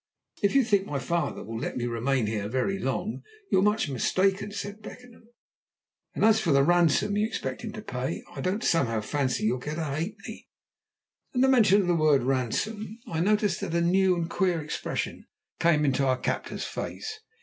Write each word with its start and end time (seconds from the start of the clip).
"If 0.41 0.55
you 0.55 0.63
think 0.63 0.87
my 0.87 0.97
father 0.97 1.43
will 1.43 1.59
let 1.59 1.77
me 1.77 1.85
remain 1.85 2.25
here 2.25 2.49
very 2.49 2.79
long 2.79 3.21
you're 3.51 3.61
much 3.61 3.87
mistaken," 3.87 4.51
said 4.51 4.81
Beckenham. 4.81 5.29
"And 6.15 6.25
as 6.25 6.39
for 6.39 6.51
the 6.51 6.63
ransom 6.63 7.15
you 7.15 7.27
expect 7.27 7.61
him 7.61 7.71
to 7.73 7.83
pay, 7.83 8.23
I 8.35 8.41
don't 8.41 8.63
somehow 8.63 9.01
fancy 9.01 9.43
you'll 9.43 9.59
get 9.59 9.77
a 9.77 9.83
halfpenny." 9.83 10.49
At 11.35 11.41
the 11.41 11.47
mention 11.47 11.81
of 11.81 11.87
the 11.87 11.93
word 11.93 12.23
"ransom" 12.23 12.97
I 13.05 13.19
noticed 13.19 13.61
that 13.61 13.75
a 13.75 13.81
new 13.81 14.15
and 14.15 14.27
queer 14.27 14.59
expression 14.59 15.27
came 15.59 15.85
into 15.85 16.07
our 16.07 16.17
captor's 16.17 16.63
face. 16.65 17.19